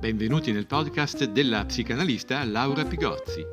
Benvenuti 0.00 0.50
nel 0.50 0.66
podcast 0.66 1.24
della 1.26 1.64
psicanalista 1.64 2.42
Laura 2.44 2.84
Pigozzi, 2.84 3.46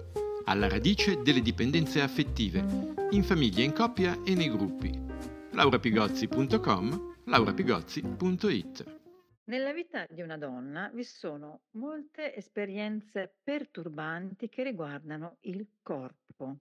alla 0.45 0.67
radice 0.67 1.21
delle 1.21 1.41
dipendenze 1.41 2.01
affettive, 2.01 2.65
in 3.11 3.21
famiglia, 3.21 3.61
in 3.61 3.73
coppia 3.73 4.17
e 4.25 4.33
nei 4.33 4.49
gruppi. 4.49 4.91
laurapigozzi.com, 5.51 7.15
laurapigozzi.it 7.25 8.97
Nella 9.43 9.71
vita 9.71 10.07
di 10.09 10.23
una 10.23 10.37
donna 10.39 10.89
vi 10.91 11.03
sono 11.03 11.59
molte 11.73 12.35
esperienze 12.35 13.35
perturbanti 13.43 14.49
che 14.49 14.63
riguardano 14.63 15.37
il 15.41 15.63
corpo. 15.83 16.57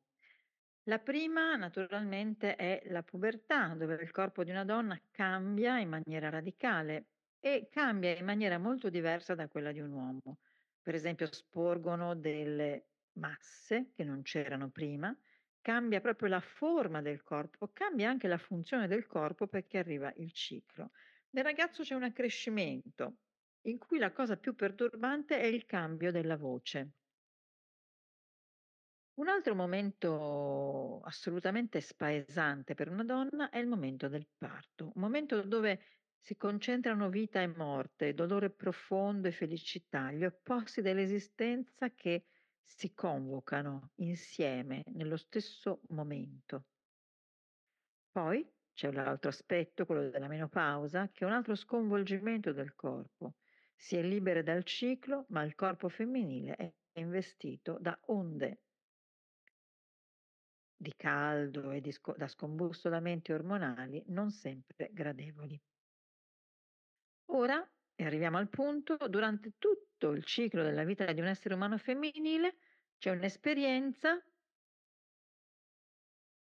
La 0.82 0.98
prima 0.98 1.57
naturalmente 1.57 2.55
è 2.55 2.82
la 2.89 3.03
pubertà, 3.03 3.68
dove 3.68 3.95
il 3.95 4.11
corpo 4.11 4.45
di 4.45 4.50
una 4.50 4.66
donna 4.66 5.00
cambia 5.11 5.79
in 5.79 5.89
maniera 5.89 6.29
radicale 6.29 7.07
e 7.46 7.68
cambia 7.70 8.16
in 8.16 8.24
maniera 8.24 8.58
molto 8.58 8.90
diversa 8.90 9.36
da 9.36 9.46
quella 9.46 9.70
di 9.70 9.78
un 9.78 9.92
uomo. 9.92 10.38
Per 10.82 10.96
esempio 10.96 11.32
sporgono 11.32 12.16
delle 12.16 12.88
masse 13.18 13.92
che 13.95 14.02
non 14.02 14.23
c'erano 14.23 14.70
prima, 14.70 15.16
cambia 15.60 16.01
proprio 16.01 16.28
la 16.28 16.40
forma 16.40 17.01
del 17.02 17.23
corpo, 17.23 17.70
cambia 17.73 18.10
anche 18.10 18.27
la 18.27 18.37
funzione 18.37 18.88
del 18.88 19.06
corpo 19.06 19.46
perché 19.46 19.78
arriva 19.78 20.12
il 20.16 20.32
ciclo. 20.32 20.90
Nel 21.30 21.45
ragazzo 21.45 21.84
c'è 21.84 21.95
un 21.95 22.02
accrescimento 22.02 23.18
in 23.66 23.78
cui 23.78 23.98
la 23.98 24.10
cosa 24.10 24.37
più 24.37 24.56
perturbante 24.56 25.38
è 25.38 25.46
il 25.46 25.66
cambio 25.66 26.10
della 26.10 26.37
voce. 26.37 26.90
Un 29.15 29.28
altro 29.28 29.54
momento 29.54 31.01
assolutamente 31.04 31.80
spaesante 31.80 32.74
per 32.74 32.88
una 32.88 33.04
donna 33.04 33.51
è 33.51 33.59
il 33.59 33.68
momento 33.68 34.09
del 34.09 34.26
parto, 34.37 34.90
un 34.96 35.01
momento 35.01 35.42
dove 35.42 35.80
si 36.27 36.37
concentrano 36.37 37.09
vita 37.09 37.41
e 37.41 37.47
morte, 37.47 38.12
dolore 38.12 38.51
profondo 38.51 39.29
e 39.29 39.30
felicità, 39.30 40.11
gli 40.11 40.25
opposti 40.25 40.83
dell'esistenza 40.83 41.95
che 41.95 42.24
si 42.65 42.93
convocano 42.95 43.93
insieme 43.99 44.83
nello 44.95 45.16
stesso 45.16 45.83
momento. 45.91 46.65
Poi 48.10 48.45
c'è 48.73 48.91
l'altro 48.91 49.30
aspetto, 49.30 49.87
quello 49.87 50.10
della 50.10 50.27
menopausa, 50.27 51.10
che 51.13 51.24
è 51.24 51.29
un 51.29 51.33
altro 51.33 51.55
sconvolgimento 51.55 52.52
del 52.52 52.74
corpo. 52.74 53.37
Si 53.77 53.95
è 53.95 54.02
libere 54.02 54.43
dal 54.43 54.65
ciclo, 54.65 55.27
ma 55.29 55.45
il 55.45 55.55
corpo 55.55 55.88
femminile 55.88 56.57
è 56.57 56.73
investito 56.99 57.79
da 57.80 57.96
onde 58.07 58.63
di 60.77 60.93
caldo 60.96 61.71
e 61.71 61.80
di 61.80 61.93
sco- 61.93 62.16
da 62.16 62.27
scombussolamenti 62.27 63.30
ormonali 63.30 64.03
non 64.09 64.31
sempre 64.33 64.91
gradevoli. 64.93 65.61
Ora, 67.28 67.69
e 67.94 68.05
arriviamo 68.05 68.38
al 68.38 68.49
punto, 68.49 68.97
durante 69.09 69.55
tutto 69.59 70.10
il 70.12 70.25
ciclo 70.25 70.62
della 70.62 70.84
vita 70.84 71.12
di 71.12 71.21
un 71.21 71.27
essere 71.27 71.55
umano 71.55 71.77
femminile 71.77 72.56
c'è 72.99 73.10
un'esperienza 73.10 74.22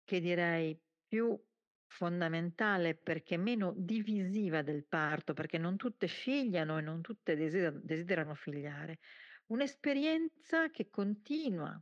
che 0.03 0.19
direi 0.19 0.81
più 1.07 1.37
fondamentale 1.85 2.95
perché 2.95 3.37
meno 3.37 3.73
divisiva 3.75 4.61
del 4.61 4.87
parto, 4.87 5.33
perché 5.33 5.57
non 5.57 5.75
tutte 5.75 6.07
figliano 6.07 6.77
e 6.77 6.81
non 6.81 7.01
tutte 7.01 7.35
desiderano, 7.35 8.33
figliare. 8.35 8.99
Un'esperienza 9.47 10.69
che 10.69 10.89
continua 10.89 11.79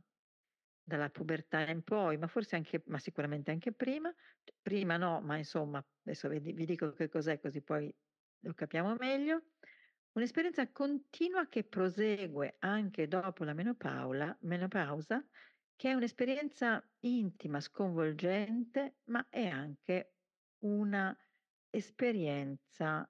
dalla 0.82 1.10
pubertà 1.10 1.68
in 1.68 1.82
poi, 1.82 2.16
ma 2.16 2.26
forse 2.26 2.56
anche, 2.56 2.82
ma 2.86 2.98
sicuramente 2.98 3.50
anche 3.50 3.72
prima, 3.74 4.12
prima 4.60 4.96
no, 4.96 5.20
ma 5.20 5.36
insomma, 5.36 5.86
adesso 6.04 6.28
vi 6.28 6.64
dico 6.64 6.92
che 6.92 7.08
cos'è 7.08 7.38
così 7.38 7.62
poi 7.62 7.94
lo 8.40 8.54
capiamo 8.54 8.94
meglio. 8.96 9.50
Un'esperienza 10.12 10.70
continua 10.70 11.46
che 11.48 11.64
prosegue 11.64 12.56
anche 12.58 13.06
dopo 13.06 13.44
la 13.44 13.54
menopausa, 13.54 14.36
menopausa 14.40 15.24
che 15.76 15.90
è 15.90 15.94
un'esperienza 15.94 16.84
intima, 17.00 17.60
sconvolgente, 17.60 18.96
ma 19.04 19.24
è 19.28 19.46
anche 19.46 20.14
una 20.64 21.16
esperienza 21.70 23.08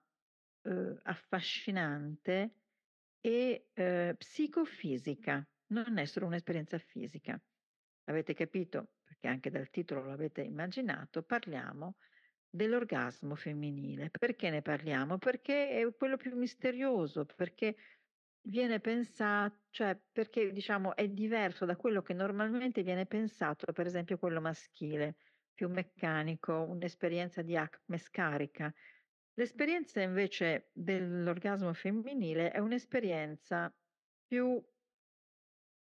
eh, 0.62 0.96
affascinante 1.04 2.56
e 3.20 3.68
eh, 3.72 4.14
psicofisica, 4.18 5.48
non 5.68 5.96
è 5.96 6.04
solo 6.04 6.26
un'esperienza 6.26 6.78
fisica. 6.78 7.40
Avete 8.04 8.34
capito? 8.34 8.92
Perché 9.02 9.28
anche 9.28 9.50
dal 9.50 9.70
titolo 9.70 10.04
l'avete 10.04 10.42
immaginato, 10.42 11.22
parliamo 11.22 11.96
dell'orgasmo 12.50 13.34
femminile. 13.34 14.10
Perché 14.10 14.50
ne 14.50 14.62
parliamo? 14.62 15.18
Perché 15.18 15.70
è 15.70 15.94
quello 15.94 16.16
più 16.16 16.36
misterioso, 16.36 17.24
perché 17.24 17.76
viene 18.48 18.80
pensato, 18.80 19.66
cioè 19.70 20.00
perché 20.10 20.52
diciamo 20.52 20.96
è 20.96 21.08
diverso 21.08 21.64
da 21.64 21.76
quello 21.76 22.02
che 22.02 22.14
normalmente 22.14 22.82
viene 22.82 23.06
pensato, 23.06 23.72
per 23.72 23.86
esempio 23.86 24.18
quello 24.18 24.40
maschile, 24.40 25.16
più 25.52 25.68
meccanico, 25.68 26.62
un'esperienza 26.62 27.42
di 27.42 27.56
acme 27.56 27.98
scarica. 27.98 28.72
L'esperienza 29.34 30.00
invece 30.00 30.70
dell'orgasmo 30.72 31.72
femminile 31.72 32.50
è 32.50 32.58
un'esperienza 32.58 33.72
più 34.26 34.60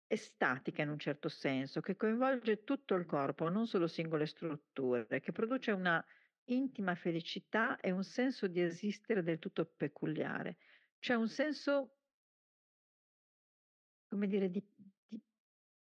estatica 0.08 0.82
in 0.82 0.88
un 0.88 0.98
certo 0.98 1.28
senso, 1.28 1.80
che 1.80 1.96
coinvolge 1.96 2.62
tutto 2.64 2.94
il 2.94 3.06
corpo, 3.06 3.48
non 3.48 3.66
solo 3.66 3.86
singole 3.86 4.26
strutture, 4.26 5.20
che 5.20 5.32
produce 5.32 5.72
una 5.72 6.04
intima 6.46 6.94
felicità 6.94 7.78
e 7.80 7.90
un 7.90 8.04
senso 8.04 8.46
di 8.46 8.60
esistere 8.60 9.22
del 9.22 9.38
tutto 9.38 9.64
peculiare. 9.64 10.58
C'è 10.98 11.14
un 11.14 11.28
senso, 11.28 11.98
come 14.08 14.26
dire, 14.26 14.50
di, 14.50 14.64
di, 15.06 15.20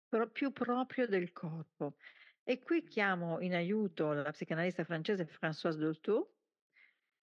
pro, 0.09 0.31
più 0.31 0.53
proprio 0.53 1.07
del 1.07 1.33
corpo. 1.33 1.97
E 2.43 2.63
qui 2.63 2.85
chiamo 2.85 3.41
in 3.41 3.55
aiuto 3.55 4.13
la 4.13 4.31
psicanalista 4.31 4.85
francese 4.85 5.27
Françoise 5.27 5.79
Dolto, 5.79 6.35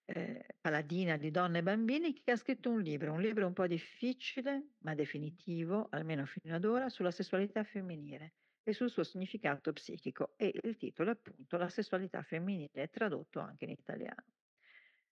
eh, 0.05 0.45
paladina 0.59 1.15
di 1.15 1.31
donne 1.31 1.59
e 1.59 1.63
bambini, 1.63 2.13
che 2.13 2.31
ha 2.31 2.35
scritto 2.35 2.69
un 2.69 2.81
libro, 2.81 3.13
un 3.13 3.21
libro 3.21 3.47
un 3.47 3.53
po' 3.53 3.67
difficile, 3.67 4.73
ma 4.79 4.93
definitivo, 4.95 5.87
almeno 5.91 6.25
fino 6.25 6.55
ad 6.55 6.65
ora, 6.65 6.89
sulla 6.89 7.11
sessualità 7.11 7.63
femminile 7.63 8.33
e 8.63 8.73
sul 8.73 8.89
suo 8.89 9.03
significato 9.03 9.73
psichico 9.73 10.33
e 10.37 10.51
il 10.63 10.77
titolo 10.77 11.09
è 11.09 11.13
appunto 11.13 11.57
La 11.57 11.69
sessualità 11.69 12.21
femminile, 12.23 12.89
tradotto 12.89 13.39
anche 13.39 13.65
in 13.65 13.71
italiano. 13.71 14.25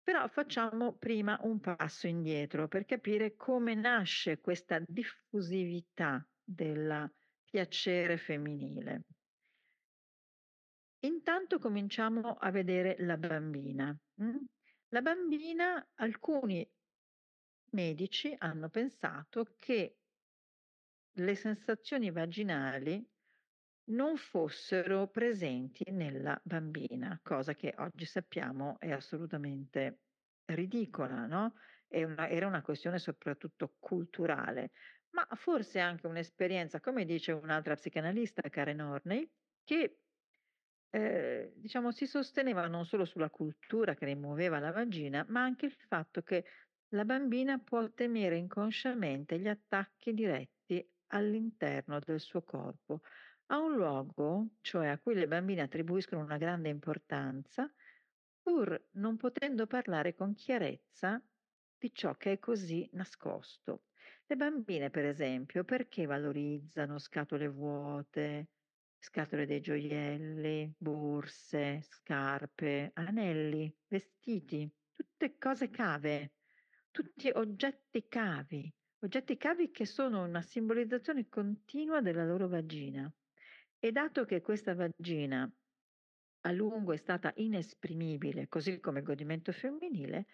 Però 0.02 0.26
facciamo 0.28 0.96
prima 0.96 1.38
un 1.42 1.60
passo 1.60 2.06
indietro 2.06 2.68
per 2.68 2.84
capire 2.84 3.36
come 3.36 3.74
nasce 3.74 4.40
questa 4.40 4.78
diffusività 4.86 6.26
del 6.42 7.10
piacere 7.44 8.16
femminile. 8.18 9.04
Intanto 11.00 11.58
cominciamo 11.58 12.34
a 12.34 12.50
vedere 12.50 12.96
la 12.98 13.16
bambina. 13.16 13.96
La 14.88 15.02
bambina, 15.02 15.90
alcuni 15.94 16.70
medici 17.70 18.34
hanno 18.38 18.68
pensato 18.68 19.54
che 19.58 19.98
le 21.12 21.34
sensazioni 21.34 22.10
vaginali 22.10 23.06
non 23.86 24.16
fossero 24.16 25.08
presenti 25.08 25.90
nella 25.90 26.40
bambina, 26.44 27.20
cosa 27.22 27.54
che 27.54 27.74
oggi 27.78 28.04
sappiamo 28.06 28.78
è 28.78 28.90
assolutamente 28.90 30.00
ridicola, 30.46 31.26
no? 31.26 31.54
Una, 31.88 32.28
era 32.28 32.46
una 32.46 32.62
questione 32.62 32.98
soprattutto 32.98 33.76
culturale, 33.78 34.72
ma 35.10 35.26
forse 35.34 35.78
anche 35.80 36.06
un'esperienza, 36.06 36.80
come 36.80 37.04
dice 37.04 37.32
un'altra 37.32 37.74
psicanalista, 37.74 38.42
Karen 38.48 38.80
Horney, 38.80 39.30
che 39.62 40.00
eh, 40.90 41.52
diciamo, 41.56 41.90
si 41.90 42.06
sosteneva 42.06 42.66
non 42.68 42.84
solo 42.86 43.04
sulla 43.04 43.30
cultura 43.30 43.94
che 43.94 44.06
rimuoveva 44.06 44.58
la 44.60 44.72
vagina, 44.72 45.24
ma 45.28 45.42
anche 45.42 45.66
il 45.66 45.72
fatto 45.88 46.22
che 46.22 46.44
la 46.94 47.04
bambina 47.04 47.58
può 47.58 47.88
temere 47.92 48.36
inconsciamente 48.36 49.38
gli 49.38 49.48
attacchi 49.48 50.14
diretti 50.14 50.88
all'interno 51.08 51.98
del 52.00 52.20
suo 52.20 52.42
corpo, 52.42 53.02
a 53.46 53.58
un 53.58 53.74
luogo, 53.74 54.48
cioè 54.60 54.88
a 54.88 54.98
cui 54.98 55.14
le 55.14 55.26
bambine 55.28 55.62
attribuiscono 55.62 56.22
una 56.22 56.38
grande 56.38 56.68
importanza, 56.68 57.72
pur 58.42 58.88
non 58.92 59.16
potendo 59.16 59.66
parlare 59.66 60.14
con 60.14 60.34
chiarezza 60.34 61.22
di 61.78 61.92
ciò 61.94 62.16
che 62.16 62.32
è 62.32 62.38
così 62.38 62.88
nascosto. 62.92 63.84
Le 64.26 64.36
bambine, 64.36 64.90
per 64.90 65.04
esempio, 65.04 65.64
perché 65.64 66.06
valorizzano 66.06 66.98
scatole 66.98 67.48
vuote, 67.48 68.48
scatole 68.98 69.46
dei 69.46 69.60
gioielli, 69.60 70.74
borse, 70.78 71.82
scarpe, 71.82 72.90
anelli, 72.94 73.74
vestiti, 73.86 74.70
tutte 74.92 75.36
cose 75.38 75.68
cave, 75.70 76.32
tutti 76.90 77.30
oggetti 77.34 78.08
cavi, 78.08 78.72
oggetti 79.00 79.36
cavi 79.36 79.70
che 79.70 79.84
sono 79.84 80.24
una 80.24 80.40
simbolizzazione 80.42 81.28
continua 81.28 82.00
della 82.00 82.24
loro 82.24 82.48
vagina. 82.48 83.12
E 83.84 83.92
dato 83.92 84.24
che 84.24 84.40
questa 84.40 84.74
vagina 84.74 85.46
a 86.46 86.52
lungo 86.52 86.94
è 86.94 86.96
stata 86.96 87.34
inesprimibile, 87.36 88.48
così 88.48 88.80
come 88.80 89.00
il 89.00 89.04
godimento 89.04 89.52
femminile, 89.52 90.24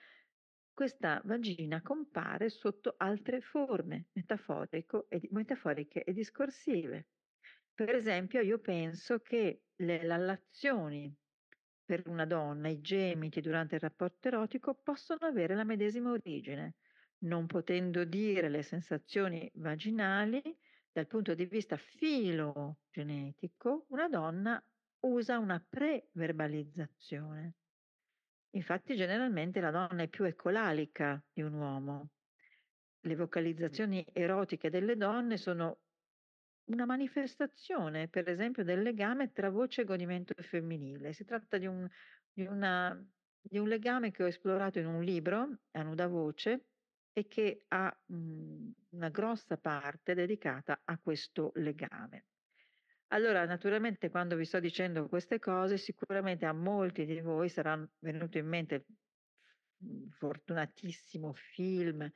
questa 0.72 1.20
vagina 1.24 1.82
compare 1.82 2.48
sotto 2.48 2.94
altre 2.96 3.40
forme 3.40 4.06
metaforiche 4.12 6.04
e 6.04 6.12
discorsive. 6.12 7.08
Per 7.74 7.92
esempio, 7.92 8.40
io 8.40 8.60
penso 8.60 9.18
che 9.18 9.62
le 9.74 10.04
lallazioni 10.04 11.12
per 11.84 12.06
una 12.06 12.26
donna, 12.26 12.68
i 12.68 12.80
gemiti 12.80 13.40
durante 13.40 13.74
il 13.74 13.80
rapporto 13.80 14.28
erotico 14.28 14.74
possono 14.80 15.26
avere 15.26 15.56
la 15.56 15.64
medesima 15.64 16.12
origine, 16.12 16.76
non 17.24 17.46
potendo 17.46 18.04
dire 18.04 18.48
le 18.48 18.62
sensazioni 18.62 19.50
vaginali 19.54 20.40
dal 20.92 21.06
punto 21.06 21.34
di 21.34 21.46
vista 21.46 21.76
filogenetico, 21.76 23.86
una 23.88 24.08
donna 24.08 24.62
usa 25.00 25.38
una 25.38 25.64
preverbalizzazione. 25.66 27.54
Infatti 28.50 28.96
generalmente 28.96 29.60
la 29.60 29.70
donna 29.70 30.02
è 30.02 30.08
più 30.08 30.24
ecolalica 30.24 31.22
di 31.32 31.42
un 31.42 31.54
uomo. 31.54 32.10
Le 33.00 33.16
vocalizzazioni 33.16 34.04
erotiche 34.12 34.68
delle 34.68 34.96
donne 34.96 35.36
sono 35.36 35.78
una 36.64 36.84
manifestazione, 36.84 38.08
per 38.08 38.28
esempio, 38.28 38.64
del 38.64 38.82
legame 38.82 39.32
tra 39.32 39.50
voce 39.50 39.82
e 39.82 39.84
godimento 39.84 40.34
femminile. 40.42 41.12
Si 41.12 41.24
tratta 41.24 41.58
di 41.58 41.66
un, 41.66 41.88
di 42.32 42.46
una, 42.46 43.00
di 43.40 43.58
un 43.58 43.68
legame 43.68 44.10
che 44.10 44.24
ho 44.24 44.26
esplorato 44.26 44.80
in 44.80 44.86
un 44.86 45.02
libro, 45.02 45.60
a 45.72 45.82
nuda 45.82 46.08
voce, 46.08 46.69
e 47.12 47.26
che 47.26 47.64
ha 47.68 47.96
mh, 48.06 48.70
una 48.90 49.08
grossa 49.08 49.56
parte 49.56 50.14
dedicata 50.14 50.80
a 50.84 50.98
questo 50.98 51.52
legame. 51.56 52.26
Allora, 53.08 53.44
naturalmente, 53.44 54.08
quando 54.08 54.36
vi 54.36 54.44
sto 54.44 54.60
dicendo 54.60 55.08
queste 55.08 55.38
cose, 55.40 55.76
sicuramente 55.78 56.46
a 56.46 56.52
molti 56.52 57.04
di 57.04 57.20
voi 57.20 57.48
sarà 57.48 57.88
venuto 57.98 58.38
in 58.38 58.46
mente 58.46 58.86
il 59.82 60.12
fortunatissimo 60.12 61.32
film 61.32 62.08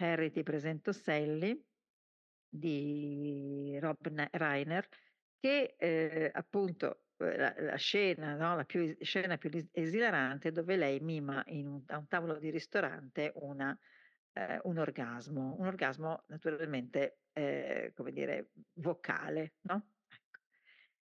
Harry 0.00 0.30
ti 0.30 0.42
presento 0.42 0.92
Sally 0.92 1.62
di 2.48 3.78
Rob 3.80 3.98
Reiner, 4.32 4.88
che 5.38 5.76
eh, 5.78 6.30
appunto 6.32 7.04
la, 7.16 7.54
la 7.58 7.76
scena, 7.76 8.34
no? 8.34 8.56
la 8.56 8.64
più, 8.64 8.96
scena 9.00 9.36
più 9.36 9.50
esilarante 9.72 10.52
dove 10.52 10.76
lei 10.76 11.00
mima 11.00 11.44
un, 11.46 11.82
a 11.86 11.98
un 11.98 12.06
tavolo 12.08 12.38
di 12.38 12.50
ristorante 12.50 13.32
una, 13.36 13.78
eh, 14.32 14.60
un 14.64 14.78
orgasmo, 14.78 15.56
un 15.58 15.66
orgasmo 15.66 16.24
naturalmente, 16.28 17.20
eh, 17.32 17.92
come 17.94 18.12
dire, 18.12 18.50
vocale, 18.74 19.54
no? 19.62 19.88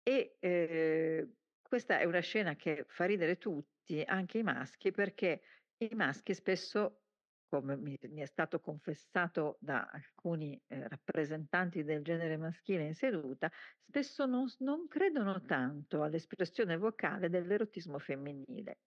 E 0.03 0.38
eh, 0.39 1.29
questa 1.62 2.00
è 2.00 2.06
una 2.06 2.19
scena 2.19 2.56
che 2.56 2.85
fa 2.88 3.06
ridere 3.06 3.38
tutti, 3.38 4.01
anche 4.06 4.38
i 4.38 4.44
maschi, 4.44 4.91
perché 4.91 5.41
i 5.77 5.95
maschi 5.95 6.33
spesso, 6.33 7.01
come 7.47 7.75
mi, 7.75 7.97
mi 8.09 8.21
è 8.21 8.25
stato 8.25 8.59
confessato 8.59 9.57
da 9.59 9.89
alcuni 9.91 10.62
eh, 10.67 10.88
rappresentanti 10.88 11.83
del 11.83 12.03
genere 12.03 12.38
maschile 12.38 12.85
in 12.85 12.94
seduta, 12.94 13.51
spesso 13.81 14.25
non, 14.25 14.45
non 14.59 14.88
credono 14.88 15.41
tanto 15.41 16.03
all'espressione 16.03 16.77
vocale 16.77 17.29
dell'erotismo 17.29 17.97
femminile. 17.97 18.79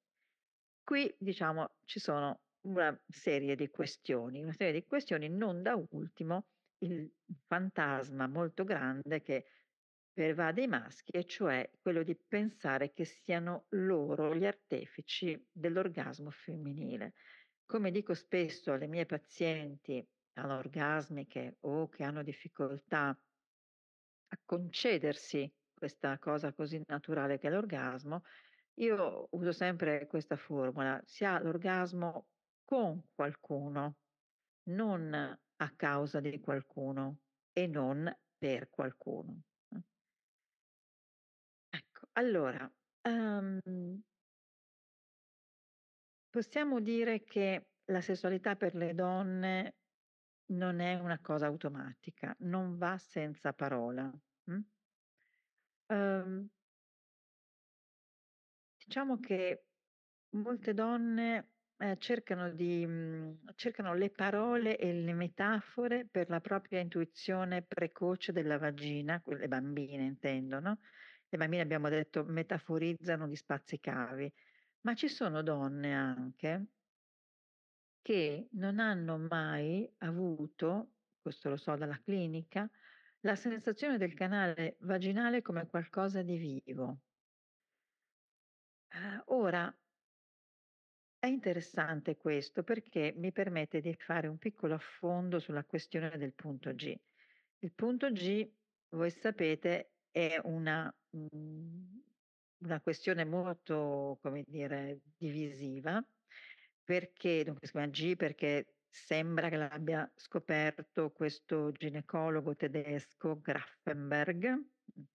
Qui, 0.85 1.13
diciamo, 1.19 1.73
ci 1.85 1.99
sono 1.99 2.43
una 2.63 2.99
serie 3.07 3.55
di 3.57 3.69
questioni, 3.69 4.43
una 4.43 4.53
serie 4.53 4.73
di 4.73 4.87
questioni, 4.87 5.29
non 5.29 5.63
da 5.63 5.75
ultimo 5.91 6.47
il 6.79 7.11
fantasma 7.47 8.27
molto 8.27 8.65
grande 8.65 9.21
che 9.21 9.47
pervade 10.13 10.63
i 10.63 10.67
maschi, 10.67 11.13
e 11.13 11.25
cioè 11.25 11.71
quello 11.81 12.03
di 12.03 12.17
pensare 12.17 12.93
che 12.93 13.05
siano 13.05 13.67
loro 13.71 14.35
gli 14.35 14.47
artefici 14.47 15.47
dell'orgasmo 15.51 16.31
femminile. 16.31 17.15
Come 17.65 17.91
dico 17.91 18.15
spesso 18.15 18.73
alle 18.73 18.89
mie 18.89 19.07
pazienti 19.07 20.05
anorgasmiche 20.33 21.59
o 21.61 21.89
che 21.89 22.03
hanno 22.03 22.23
difficoltà 22.23 23.09
a 24.31 24.41
concedersi 24.45 25.53
questa 25.73 26.19
cosa 26.19 26.53
così 26.53 26.83
naturale 26.87 27.39
che 27.39 27.47
è 27.47 27.51
l'orgasmo, 27.51 28.25
io 28.75 29.29
uso 29.31 29.53
sempre 29.53 30.07
questa 30.07 30.37
formula, 30.37 31.01
si 31.05 31.25
ha 31.25 31.41
l'orgasmo 31.41 32.27
con 32.69 33.03
qualcuno, 33.15 33.97
non 34.65 35.15
a 35.15 35.71
causa 35.75 36.21
di 36.21 36.39
qualcuno 36.39 37.21
e 37.51 37.67
non 37.67 38.15
per 38.37 38.69
qualcuno. 38.69 39.41
Allora, 42.13 42.71
um, 43.09 44.03
possiamo 46.29 46.81
dire 46.81 47.25
che 47.25 47.69
la 47.87 48.03
sessualità 48.03 48.55
per 48.55 48.75
le 48.75 48.93
donne 48.93 49.77
non 50.53 50.81
è 50.81 50.99
una 50.99 51.19
cosa 51.21 51.47
automatica, 51.47 52.37
non 52.41 52.77
va 52.77 52.99
senza 52.99 53.55
parola. 53.55 54.13
Mm? 54.51 54.61
Um, 55.87 56.49
diciamo 58.77 59.19
che 59.21 59.65
molte 60.35 60.75
donne 60.75 61.53
eh, 61.79 61.97
cercano, 61.99 62.51
di, 62.51 62.87
mh, 62.87 62.91
mm, 62.91 63.33
cercano 63.55 63.95
le 63.95 64.11
parole 64.11 64.77
e 64.79 64.93
le 64.93 65.13
metafore 65.15 66.07
per 66.07 66.29
la 66.29 66.41
propria 66.41 66.81
intuizione 66.81 67.63
precoce 67.63 68.33
della 68.33 68.59
vagina, 68.59 69.23
le 69.27 69.49
bambine 69.49 70.05
intendo, 70.05 70.61
no? 70.61 70.79
Le 71.29 71.39
bambine 71.39 71.63
abbiamo 71.63 71.89
detto 71.89 72.25
metaforizzano 72.25 73.27
gli 73.29 73.37
spazicavi, 73.37 74.33
ma 74.83 74.95
ci 74.95 75.09
sono 75.09 75.43
donne 75.43 75.95
anche 75.95 76.67
che 78.03 78.49
non 78.53 78.79
hanno 78.79 79.19
mai 79.19 79.89
avuto, 79.99 80.93
questo 81.21 81.51
lo 81.51 81.57
so 81.57 81.77
dalla 81.77 82.01
clinica, 82.03 82.69
la 83.21 83.37
sensazione 83.37 83.99
del 83.99 84.15
canale 84.15 84.77
vaginale 84.81 85.43
come 85.43 85.67
qualcosa 85.67 86.23
di 86.23 86.37
vivo. 86.39 87.01
Uh, 88.91 89.23
ora, 89.27 89.73
è 91.19 91.27
interessante 91.27 92.17
questo 92.17 92.63
perché 92.63 93.13
mi 93.17 93.33
permette 93.33 93.81
di 93.81 93.95
fare 93.99 94.29
un 94.29 94.39
piccolo 94.39 94.75
affondo 94.75 95.39
sulla 95.41 95.65
questione 95.65 96.17
del 96.17 96.35
punto 96.35 96.73
G. 96.75 96.97
Il 97.61 97.75
punto 97.75 98.11
G, 98.13 98.49
voi 98.91 99.11
sapete, 99.11 99.95
è 100.11 100.39
una, 100.45 100.95
mhmm, 101.11 102.03
una 102.59 102.81
questione 102.81 103.25
molto, 103.25 104.19
come 104.23 104.43
dire, 104.47 105.01
divisiva, 105.17 106.01
perché 106.85 107.45
dunque 107.45 107.67
si 107.67 107.73
chiama 107.73 107.89
G 107.89 108.17
perché 108.17 108.77
sembra 108.89 109.49
che 109.49 109.57
l'abbia 109.57 110.11
scoperto 110.15 111.11
questo 111.13 111.73
ginecologo 111.73 112.55
tedesco 112.55 113.41
Grafenberg, 113.41 114.67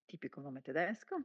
tipico 0.06 0.42
nome 0.42 0.62
tedesco, 0.62 1.18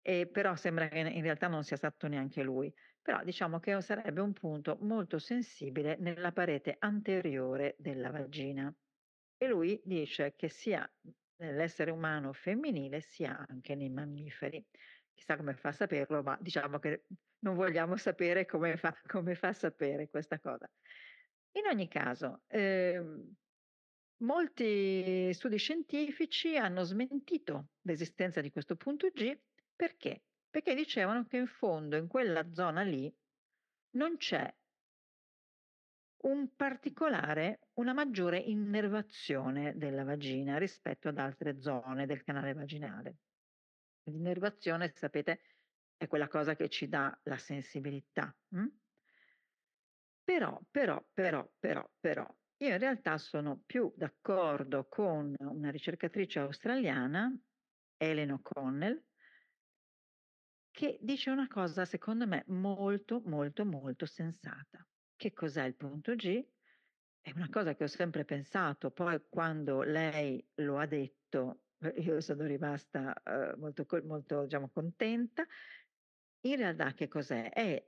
e 0.00 0.28
però 0.30 0.56
sembra 0.56 0.88
che 0.88 0.98
in 1.00 1.22
realtà 1.22 1.48
non 1.48 1.64
sia 1.64 1.76
stato 1.76 2.06
neanche 2.08 2.42
lui. 2.42 2.72
Però 3.08 3.24
diciamo 3.24 3.58
che 3.58 3.80
sarebbe 3.80 4.20
un 4.20 4.34
punto 4.34 4.76
molto 4.82 5.18
sensibile 5.18 5.96
nella 5.98 6.30
parete 6.30 6.76
anteriore 6.78 7.74
della 7.78 8.10
vagina. 8.10 8.70
E 9.38 9.48
lui 9.48 9.80
dice 9.82 10.34
che 10.36 10.50
sia 10.50 10.86
nell'essere 11.36 11.90
umano 11.90 12.34
femminile 12.34 13.00
sia 13.00 13.46
anche 13.48 13.74
nei 13.76 13.88
mammiferi. 13.88 14.62
Chissà 15.14 15.38
come 15.38 15.54
fa 15.54 15.70
a 15.70 15.72
saperlo, 15.72 16.22
ma 16.22 16.36
diciamo 16.38 16.78
che 16.78 17.06
non 17.38 17.54
vogliamo 17.54 17.96
sapere 17.96 18.44
come 18.44 18.76
fa, 18.76 18.94
come 19.06 19.34
fa 19.34 19.48
a 19.48 19.52
sapere 19.54 20.10
questa 20.10 20.38
cosa. 20.38 20.70
In 21.52 21.66
ogni 21.66 21.88
caso, 21.88 22.42
ehm, 22.46 23.32
molti 24.18 25.32
studi 25.32 25.56
scientifici 25.56 26.58
hanno 26.58 26.82
smentito 26.82 27.70
l'esistenza 27.86 28.42
di 28.42 28.50
questo 28.50 28.76
punto 28.76 29.08
G 29.08 29.34
perché? 29.74 30.27
Perché 30.50 30.74
dicevano 30.74 31.26
che 31.26 31.36
in 31.36 31.46
fondo 31.46 31.96
in 31.96 32.08
quella 32.08 32.52
zona 32.52 32.82
lì 32.82 33.14
non 33.90 34.16
c'è 34.16 34.52
un 36.20 36.54
particolare, 36.56 37.68
una 37.74 37.92
maggiore 37.92 38.38
innervazione 38.38 39.76
della 39.76 40.04
vagina 40.04 40.58
rispetto 40.58 41.08
ad 41.08 41.18
altre 41.18 41.60
zone 41.60 42.06
del 42.06 42.24
canale 42.24 42.54
vaginale. 42.54 43.18
L'innervazione, 44.04 44.92
sapete, 44.94 45.40
è 45.96 46.06
quella 46.06 46.28
cosa 46.28 46.56
che 46.56 46.68
ci 46.68 46.88
dà 46.88 47.18
la 47.24 47.36
sensibilità. 47.36 48.36
Hm? 48.54 48.66
Però, 50.24 50.60
però, 50.70 51.06
però, 51.12 51.50
però, 51.58 51.90
però, 52.00 52.26
io 52.58 52.68
in 52.68 52.78
realtà 52.78 53.16
sono 53.18 53.62
più 53.64 53.92
d'accordo 53.96 54.86
con 54.88 55.34
una 55.38 55.70
ricercatrice 55.70 56.40
australiana, 56.40 57.34
Ellen 57.96 58.32
O'Connell, 58.32 59.07
che 60.78 60.96
dice 61.00 61.30
una 61.30 61.48
cosa 61.48 61.84
secondo 61.84 62.24
me 62.24 62.44
molto, 62.46 63.20
molto, 63.24 63.64
molto 63.64 64.06
sensata. 64.06 64.86
Che 65.16 65.32
cos'è 65.32 65.64
il 65.64 65.74
punto 65.74 66.14
G? 66.14 66.46
È 67.20 67.32
una 67.34 67.48
cosa 67.50 67.74
che 67.74 67.82
ho 67.82 67.88
sempre 67.88 68.24
pensato, 68.24 68.92
poi 68.92 69.20
quando 69.28 69.82
lei 69.82 70.40
lo 70.58 70.78
ha 70.78 70.86
detto, 70.86 71.62
eh, 71.80 71.88
io 71.98 72.20
sono 72.20 72.44
rimasta 72.44 73.12
uh, 73.24 73.58
molto, 73.58 73.88
molto 74.04 74.44
diciamo, 74.44 74.70
contenta. 74.70 75.44
In 76.42 76.54
realtà 76.54 76.92
che 76.92 77.08
cos'è? 77.08 77.50
È 77.50 77.84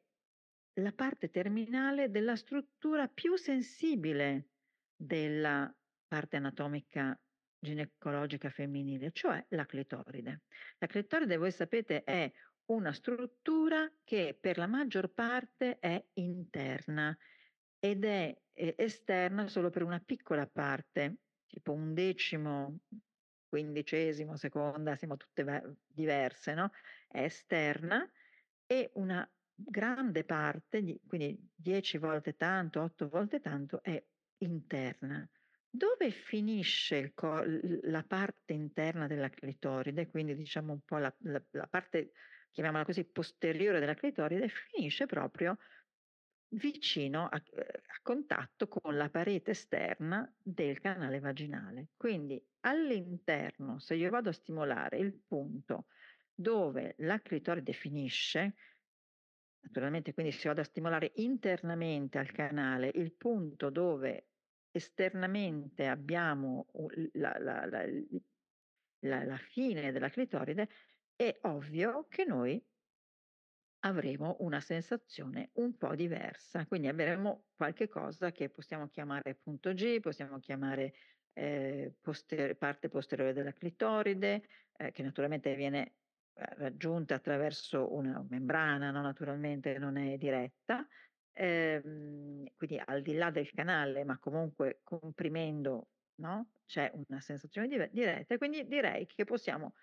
la 0.80 0.92
parte 0.92 1.30
terminale 1.30 2.10
della 2.10 2.34
struttura 2.34 3.06
più 3.06 3.36
sensibile 3.36 4.48
della 4.96 5.72
parte 6.08 6.38
anatomica 6.38 7.16
ginecologica 7.60 8.50
femminile, 8.50 9.12
cioè 9.12 9.44
la 9.50 9.66
clitoride. 9.66 10.42
La 10.78 10.86
clitoride, 10.88 11.36
voi 11.36 11.52
sapete, 11.52 12.02
è 12.02 12.32
una 12.72 12.92
struttura 12.92 13.92
che 14.04 14.36
per 14.40 14.56
la 14.58 14.66
maggior 14.66 15.12
parte 15.12 15.78
è 15.78 16.04
interna 16.14 17.16
ed 17.78 18.04
è 18.04 18.42
esterna 18.52 19.48
solo 19.48 19.70
per 19.70 19.82
una 19.82 20.00
piccola 20.00 20.46
parte, 20.46 21.16
tipo 21.46 21.72
un 21.72 21.94
decimo, 21.94 22.80
quindicesimo, 23.48 24.36
seconda, 24.36 24.94
siamo 24.96 25.16
tutte 25.16 25.78
diverse, 25.86 26.54
no? 26.54 26.70
È 27.08 27.22
esterna 27.22 28.08
e 28.66 28.90
una 28.94 29.28
grande 29.52 30.24
parte, 30.24 31.00
quindi 31.06 31.50
10 31.54 31.98
volte 31.98 32.36
tanto, 32.36 32.82
8 32.82 33.08
volte 33.08 33.40
tanto, 33.40 33.82
è 33.82 34.02
interna. 34.38 35.28
Dove 35.68 36.10
finisce 36.10 37.12
co- 37.14 37.44
la 37.82 38.04
parte 38.04 38.52
interna 38.52 39.06
della 39.06 39.28
clitoride, 39.28 40.08
quindi 40.08 40.34
diciamo 40.34 40.72
un 40.72 40.80
po' 40.82 40.98
la, 40.98 41.14
la, 41.20 41.44
la 41.50 41.66
parte, 41.66 42.12
chiamiamola 42.50 42.84
così, 42.84 43.04
posteriore 43.04 43.80
della 43.80 43.94
clitoride, 43.94 44.48
finisce 44.48 45.06
proprio 45.06 45.58
vicino 46.52 47.26
a, 47.26 47.36
a, 47.36 47.98
contatto 48.02 48.66
con 48.66 48.96
la 48.96 49.08
parete 49.08 49.52
esterna 49.52 50.30
del 50.42 50.80
canale 50.80 51.20
vaginale. 51.20 51.88
Quindi 51.96 52.42
all'interno, 52.60 53.78
se 53.78 53.94
io 53.94 54.10
vado 54.10 54.30
a 54.30 54.32
stimolare 54.32 54.98
il 54.98 55.12
punto 55.14 55.86
dove 56.34 56.94
la 56.98 57.20
clitoride 57.20 57.72
finisce, 57.72 58.54
naturalmente 59.60 60.14
quindi 60.14 60.32
se 60.32 60.48
vado 60.48 60.62
a 60.62 60.64
stimolare 60.64 61.12
internamente 61.16 62.18
al 62.18 62.32
canale 62.32 62.90
il 62.94 63.12
punto 63.12 63.70
dove 63.70 64.26
esternamente 64.72 65.86
abbiamo 65.86 66.66
la, 67.12 67.36
la, 67.38 67.66
la, 67.66 69.24
la, 69.24 69.36
fine 69.36 69.92
della 69.92 70.08
clitoride, 70.08 70.68
è 71.20 71.38
ovvio 71.42 72.06
che 72.08 72.24
noi 72.24 72.66
avremo 73.80 74.36
una 74.40 74.60
sensazione 74.60 75.50
un 75.54 75.76
po' 75.76 75.94
diversa. 75.94 76.66
Quindi 76.66 76.88
avremo 76.88 77.48
qualche 77.54 77.88
cosa 77.88 78.30
che 78.32 78.48
possiamo 78.50 78.88
chiamare 78.88 79.34
punto 79.36 79.72
G, 79.72 80.00
possiamo 80.00 80.38
chiamare 80.38 80.92
eh, 81.32 81.94
poster- 82.00 82.56
parte 82.56 82.88
posteriore 82.88 83.32
della 83.32 83.52
clitoride, 83.52 84.42
eh, 84.72 84.90
che 84.92 85.02
naturalmente 85.02 85.54
viene 85.54 85.96
eh, 86.34 86.54
raggiunta 86.56 87.14
attraverso 87.16 87.92
una 87.94 88.24
membrana, 88.28 88.90
no? 88.90 89.02
naturalmente 89.02 89.78
non 89.78 89.96
è 89.96 90.16
diretta, 90.16 90.86
ehm, 91.32 92.44
quindi 92.56 92.80
al 92.84 93.02
di 93.02 93.14
là 93.14 93.30
del 93.30 93.50
canale, 93.52 94.04
ma 94.04 94.18
comunque 94.18 94.80
comprimendo, 94.82 95.90
no? 96.16 96.52
c'è 96.66 96.90
una 96.94 97.20
sensazione 97.20 97.68
di- 97.68 97.88
diretta, 97.92 98.36
quindi 98.38 98.66
direi 98.66 99.06
che 99.06 99.24
possiamo 99.24 99.74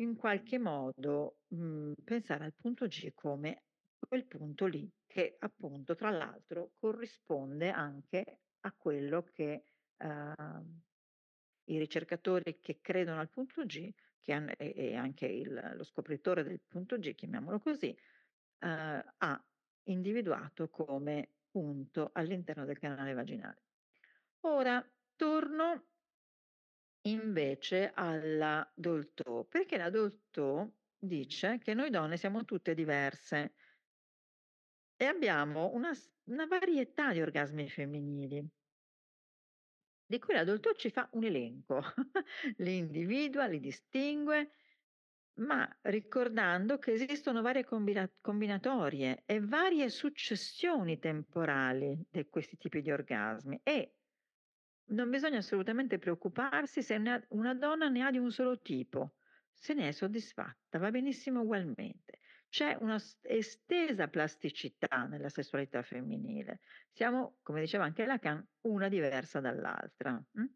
in 0.00 0.16
qualche 0.16 0.58
modo 0.58 1.40
mh, 1.48 1.56
mhmm, 1.56 1.92
pensare 2.04 2.44
al 2.44 2.54
punto 2.54 2.86
G 2.86 3.12
come 3.14 3.64
quel 3.98 4.26
punto 4.26 4.66
lì, 4.66 4.90
che 5.06 5.36
appunto 5.38 5.94
tra 5.94 6.10
l'altro 6.10 6.72
corrisponde 6.78 7.70
anche 7.70 8.40
a 8.60 8.72
quello 8.72 9.22
che 9.24 9.64
uh, 9.96 10.62
i 11.64 11.78
ricercatori 11.78 12.60
che 12.60 12.80
credono 12.80 13.20
al 13.20 13.28
punto 13.28 13.64
G 13.64 13.92
che 14.20 14.44
e, 14.56 14.94
anche 14.94 15.26
il, 15.26 15.72
lo 15.74 15.84
scopritore 15.84 16.42
del 16.42 16.60
punto 16.66 16.98
G, 16.98 17.14
chiamiamolo 17.14 17.58
così, 17.58 17.88
uh, 17.88 18.66
ha 18.66 19.46
individuato 19.84 20.68
come 20.68 21.30
punto 21.50 22.10
all'interno 22.12 22.64
del 22.64 22.78
canale 22.78 23.14
vaginale. 23.14 23.62
Ora 24.40 24.86
torno 25.16 25.86
invece 27.10 27.92
alla 27.94 28.70
Dolto, 28.74 29.46
perché 29.48 29.76
la 29.76 29.90
Dolto 29.90 30.78
dice 30.98 31.58
che 31.58 31.74
noi 31.74 31.90
donne 31.90 32.16
siamo 32.16 32.44
tutte 32.44 32.74
diverse 32.74 33.54
e 34.96 35.04
abbiamo 35.04 35.70
una, 35.72 35.92
una 36.24 36.46
varietà 36.46 37.12
di 37.12 37.20
orgasmi 37.20 37.68
femminili, 37.68 38.46
di 40.06 40.18
cui 40.18 40.34
la 40.34 40.44
Dolto 40.44 40.72
ci 40.72 40.90
fa 40.90 41.08
un 41.12 41.24
elenco, 41.24 41.80
li 42.58 42.76
individua, 42.78 43.46
li 43.46 43.60
distingue, 43.60 44.50
ma 45.38 45.68
ricordando 45.82 46.78
che 46.78 46.92
esistono 46.92 47.42
varie 47.42 47.64
combina- 47.64 48.10
combinatorie 48.20 49.22
e 49.24 49.40
varie 49.40 49.88
successioni 49.88 50.98
temporali 50.98 52.06
di 52.10 52.26
questi 52.28 52.56
tipi 52.56 52.80
di 52.80 52.90
orgasmi 52.90 53.60
e 53.62 53.97
non 54.88 55.10
bisogna 55.10 55.38
assolutamente 55.38 55.98
preoccuparsi 55.98 56.82
se 56.82 56.96
una, 56.96 57.22
una 57.30 57.54
donna 57.54 57.88
ne 57.88 58.02
ha 58.02 58.10
di 58.10 58.18
un 58.18 58.30
solo 58.30 58.60
tipo, 58.60 59.14
se 59.52 59.74
ne 59.74 59.88
è 59.88 59.92
soddisfatta, 59.92 60.78
va 60.78 60.90
benissimo 60.90 61.40
ugualmente. 61.40 62.20
C'è 62.48 62.76
una 62.80 62.96
estesa 63.22 64.08
plasticità 64.08 65.04
nella 65.04 65.28
sessualità 65.28 65.82
femminile. 65.82 66.60
Siamo, 66.90 67.38
come 67.42 67.60
diceva 67.60 67.84
anche 67.84 68.06
Lacan, 68.06 68.46
una 68.62 68.88
diversa 68.88 69.40
dall'altra. 69.40 70.12
Hm? 70.32 70.46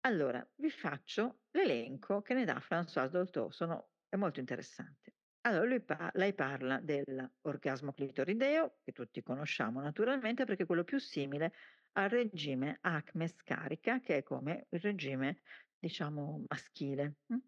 Allora, 0.00 0.46
vi 0.56 0.70
faccio 0.70 1.42
l'elenco 1.52 2.20
che 2.20 2.34
ne 2.34 2.44
dà 2.44 2.58
François 2.58 3.08
Dolto, 3.08 3.50
sono, 3.50 3.92
è 4.08 4.16
molto 4.16 4.40
interessante. 4.40 5.14
Allora, 5.42 5.80
pa- 5.80 6.10
lei 6.14 6.34
parla 6.34 6.80
dell'orgasmo 6.80 7.92
clitorideo, 7.92 8.80
che 8.84 8.92
tutti 8.92 9.22
conosciamo 9.22 9.80
naturalmente 9.80 10.44
perché 10.44 10.64
è 10.64 10.66
quello 10.66 10.84
più 10.84 10.98
simile 10.98 11.52
al 11.92 12.10
regime 12.10 12.78
acme 12.82 13.26
scarica, 13.26 14.00
che 14.00 14.18
è 14.18 14.22
come 14.22 14.66
il 14.70 14.80
regime, 14.80 15.40
diciamo, 15.78 16.44
maschile. 16.46 17.16
Mm? 17.32 17.38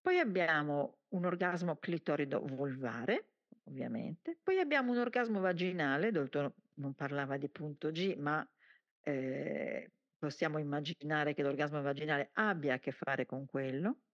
Poi 0.00 0.18
abbiamo 0.18 1.00
un 1.08 1.26
orgasmo 1.26 1.76
clitorido 1.76 2.40
vulvare, 2.40 3.32
ovviamente. 3.64 4.38
Poi 4.42 4.58
abbiamo 4.58 4.92
un 4.92 4.98
orgasmo 4.98 5.40
vaginale, 5.40 6.10
dottor 6.10 6.50
non 6.74 6.94
parlava 6.94 7.36
di 7.36 7.50
punto 7.50 7.90
G, 7.90 8.14
ma 8.16 8.48
eh, 9.00 9.92
possiamo 10.16 10.58
immaginare 10.58 11.34
che 11.34 11.42
l'orgasmo 11.42 11.82
vaginale 11.82 12.30
abbia 12.32 12.74
a 12.74 12.78
che 12.78 12.92
fare 12.92 13.26
con 13.26 13.44
quello. 13.44 14.04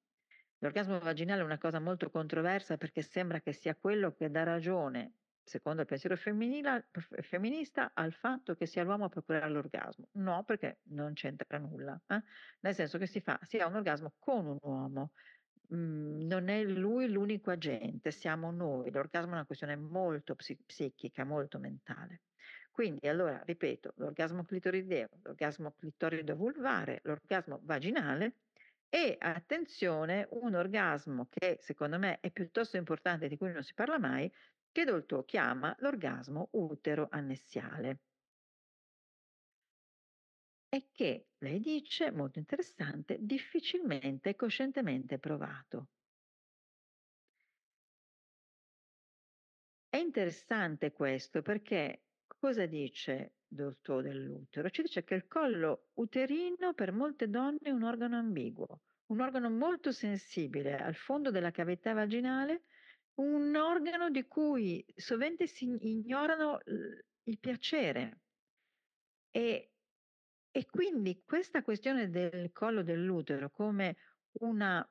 L'orgasmo 0.65 0.99
vaginale 0.99 1.43
è 1.43 1.45
una 1.45 1.59
cosa 1.59 1.79
molto 1.79 2.09
controversa 2.09 2.79
perché 2.79 3.03
sembra 3.03 3.39
che 3.43 3.53
sia 3.53 3.77
quello 3.77 4.15
che 4.15 4.31
dà 4.31 4.45
ragione 4.45 5.13
secondo 5.43 5.83
il 5.83 5.87
pensiero 5.87 6.17
femminista, 6.17 7.91
al 7.93 8.15
fatto 8.15 8.55
che 8.55 8.65
sia 8.65 8.83
l'uomo 8.83 9.05
a 9.05 9.09
procurare 9.11 9.51
l'orgasmo. 9.51 10.09
No, 10.13 10.43
perché 10.45 10.79
non 10.85 11.13
c'entra 11.13 11.59
nulla, 11.59 12.01
eh? 12.07 12.23
nel 12.61 12.75
senso 12.75 12.97
che 12.97 13.05
si, 13.05 13.21
fa, 13.21 13.39
si 13.43 13.59
ha 13.59 13.67
un 13.67 13.75
orgasmo 13.75 14.15
con 14.19 14.47
un 14.47 14.59
uomo, 14.63 15.13
mm, 15.75 16.23
non 16.23 16.49
è 16.49 16.65
lui 16.65 17.11
l'unico 17.11 17.51
agente, 17.51 18.11
siamo 18.11 18.51
noi. 18.51 18.91
L'orgasmo 18.91 19.33
è 19.33 19.35
una 19.35 19.45
questione 19.45 19.77
molto 19.77 20.35
psichica, 20.35 21.25
molto 21.25 21.59
mentale. 21.59 22.23
Quindi, 22.71 23.07
allora, 23.07 23.43
ripeto, 23.45 23.93
l'orgasmo 23.97 24.45
clitorideo, 24.45 25.11
l'orgasmo 25.25 25.75
clitorido 25.79 26.35
vulvare, 26.35 27.01
l'orgasmo 27.03 27.61
vaginale 27.65 28.37
e 28.95 29.17
attenzione, 29.19 30.29
un 30.31 30.55
orgasmo 30.55 31.27
che 31.29 31.59
secondo 31.61 31.99
me 31.99 32.21
è 32.21 32.31
piuttosto 32.31 32.77
importante, 32.77 33.27
di 33.27 33.37
cui 33.37 33.51
non 33.51 33.65
si 33.65 33.75
parla 33.75 33.99
mai, 33.99 34.33
che 34.71 34.85
Dolto 34.85 35.25
chiama 35.25 35.75
l'orgasmo 35.81 36.51
utero-annessiale 36.53 38.03
e 40.69 40.91
che, 40.93 41.31
lei 41.39 41.59
dice, 41.59 42.13
molto 42.13 42.39
interessante, 42.39 43.17
difficilmente 43.21 44.29
e 44.31 44.37
coscientemente 44.37 45.19
provato. 45.19 45.89
È 49.89 49.97
interessante 49.97 50.93
questo 50.93 51.43
perché 51.43 52.05
cosa 52.45 52.67
dice 52.67 53.37
Dolto 53.47 54.03
dell'utero? 54.03 54.69
Ci 54.69 54.83
dice 54.83 55.03
che 55.03 55.15
il 55.15 55.27
collo 55.27 55.87
uterino 55.95 56.75
per 56.75 56.93
molte 56.93 57.31
donne 57.31 57.59
è 57.63 57.71
un 57.71 57.85
organo 57.85 58.19
ambiguo, 58.19 58.83
un 59.07 59.21
organo 59.21 59.49
molto 59.49 59.93
sensibile 59.93 60.77
al 60.77 60.95
fondo 60.95 61.31
della 61.31 61.51
cavità 61.51 61.95
vaginale 61.95 62.65
un 63.15 63.57
organo 63.57 64.11
di 64.11 64.25
cui 64.25 64.85
sovente 64.95 65.47
si 65.47 65.75
ignorano 65.81 66.61
il 66.65 67.39
piacere. 67.39 68.21
E, 69.31 69.71
e 70.51 70.67
quindi 70.67 71.23
questa 71.25 71.63
questione 71.63 72.11
del 72.11 72.53
collo 72.53 72.83
dell'utero 72.83 73.49
come 73.49 73.97
una 74.41 74.87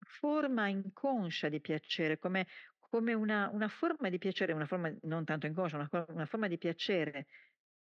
forma 0.00 0.68
inconscia 0.68 1.48
di 1.48 1.60
piacere, 1.62 2.18
come, 2.18 2.46
come 2.92 3.14
una, 3.14 3.48
una, 3.50 3.68
forma 3.68 4.10
di 4.10 4.18
piacere, 4.18 4.52
una 4.52 4.66
forma 4.66 4.94
non 5.04 5.24
tanto 5.24 5.46
inconscia, 5.46 5.76
una, 5.76 6.06
una 6.08 6.26
forma 6.26 6.46
di 6.46 6.58
piacere 6.58 7.26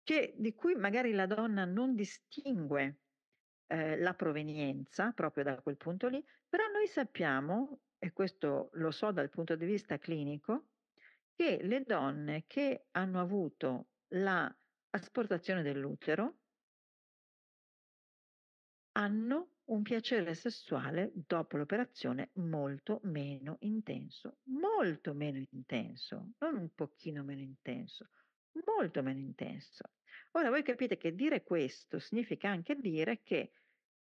che, 0.03 0.35
di 0.37 0.55
cui 0.55 0.75
magari 0.75 1.13
la 1.13 1.25
donna 1.25 1.65
non 1.65 1.95
distingue 1.95 2.99
eh, 3.69 3.97
la 3.97 4.13
provenienza 4.13 5.13
proprio 5.13 5.45
da 5.45 5.63
quel 5.63 5.79
punto 5.79 6.09
lì, 6.09 6.23
però 6.47 6.65
noi 6.67 6.87
sappiamo 6.87 7.81
e 7.99 8.13
questo 8.13 8.69
lo 8.75 8.91
so 8.91 9.11
dal 9.11 9.31
punto 9.31 9.57
di 9.57 9.65
vista 9.65 9.97
clinico, 9.97 10.67
che 11.35 11.59
le 11.63 11.85
donne 11.85 12.45
che 12.47 12.89
hanno 12.91 13.19
avuto 13.19 13.87
la 14.09 14.55
asportazione 14.91 15.63
dell'utero 15.63 16.37
hanno 18.93 19.53
un 19.69 19.83
piacere 19.83 20.35
sessuale 20.35 21.11
dopo 21.15 21.57
l'operazione 21.57 22.31
molto 22.35 23.01
meno 23.05 23.57
intenso, 23.61 24.39
molto 24.45 25.13
meno 25.15 25.45
intenso, 25.51 26.31
non 26.39 26.57
un 26.57 26.71
pochino 26.75 27.23
meno 27.23 27.43
intenso, 27.43 28.09
molto 28.65 29.03
meno 29.03 29.21
intenso. 29.21 29.91
Ora 30.33 30.49
voi 30.49 30.63
capite 30.63 30.97
che 30.97 31.15
dire 31.15 31.43
questo 31.43 31.99
significa 31.99 32.49
anche 32.49 32.77
dire 32.77 33.21
che 33.23 33.53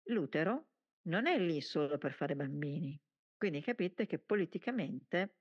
l'utero 0.10 0.70
non 1.08 1.26
è 1.26 1.40
lì 1.40 1.62
solo 1.62 1.98
per 1.98 2.14
fare 2.14 2.36
bambini, 2.36 3.00
quindi 3.36 3.62
capite 3.62 4.06
che 4.06 4.20
politicamente 4.20 5.38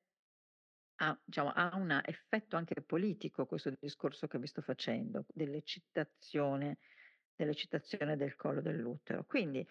ha, 0.96 1.18
diciamo, 1.22 1.50
ha 1.50 1.76
un 1.76 2.00
effetto 2.04 2.56
anche 2.56 2.80
politico 2.82 3.44
questo 3.44 3.70
discorso 3.78 4.26
che 4.26 4.38
vi 4.38 4.46
sto 4.46 4.62
facendo, 4.62 5.26
dell'eccitazione, 5.28 6.78
dell'eccitazione 7.34 8.16
del 8.16 8.34
collo 8.34 8.62
dell'utero. 8.62 9.24
Quindi 9.24 9.66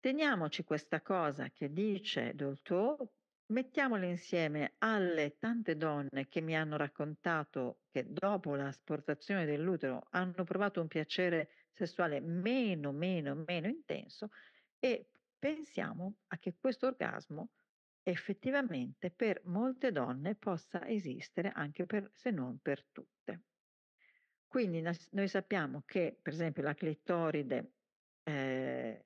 teniamoci 0.00 0.64
questa 0.64 1.02
cosa 1.02 1.50
che 1.50 1.72
dice 1.72 2.34
Dolto, 2.34 3.12
mettiamola 3.46 4.06
insieme 4.06 4.74
alle 4.78 5.36
tante 5.38 5.76
donne 5.76 6.28
che 6.28 6.40
mi 6.40 6.56
hanno 6.56 6.76
raccontato 6.76 7.82
che 7.90 8.10
dopo 8.10 8.54
l'asportazione 8.54 9.44
dell'utero 9.44 10.06
hanno 10.10 10.44
provato 10.44 10.80
un 10.80 10.88
piacere 10.88 11.50
sessuale 11.72 12.20
meno, 12.20 12.92
meno, 12.92 13.34
meno 13.46 13.68
intenso 13.68 14.30
e 14.78 15.10
pensiamo 15.38 16.16
a 16.28 16.38
che 16.38 16.56
questo 16.58 16.86
orgasmo 16.86 17.50
effettivamente 18.02 19.10
per 19.10 19.42
molte 19.44 19.92
donne 19.92 20.34
possa 20.34 20.86
esistere 20.86 21.50
anche 21.54 21.84
per, 21.84 22.10
se 22.14 22.30
non 22.30 22.58
per 22.58 22.86
tutte. 22.90 23.42
Quindi 24.46 24.82
noi 25.10 25.28
sappiamo 25.28 25.82
che 25.86 26.18
per 26.20 26.32
esempio 26.32 26.62
la 26.62 26.74
clitoride 26.74 27.72
eh, 28.24 29.04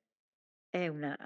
è 0.74 0.88
una 0.88 1.16